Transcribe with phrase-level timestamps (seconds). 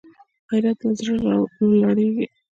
[0.49, 2.25] غیرت له زړه راولاړېږي